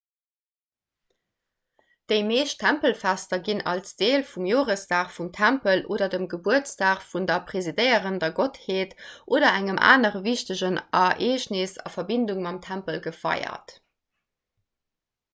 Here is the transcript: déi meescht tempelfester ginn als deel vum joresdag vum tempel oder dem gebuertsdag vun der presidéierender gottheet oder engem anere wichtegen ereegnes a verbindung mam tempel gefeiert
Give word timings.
déi 2.13 2.17
meescht 2.29 2.59
tempelfester 2.61 3.39
ginn 3.49 3.59
als 3.73 3.91
deel 4.03 4.23
vum 4.29 4.47
joresdag 4.51 5.11
vum 5.17 5.27
tempel 5.39 5.83
oder 5.97 6.07
dem 6.15 6.25
gebuertsdag 6.31 7.05
vun 7.11 7.29
der 7.33 7.45
presidéierender 7.51 8.31
gottheet 8.41 8.97
oder 9.37 9.53
engem 9.61 9.79
anere 9.93 10.23
wichtegen 10.31 10.81
ereegnes 11.03 11.77
a 11.85 11.95
verbindung 11.99 12.43
mam 12.49 12.59
tempel 12.69 12.99
gefeiert 13.09 13.77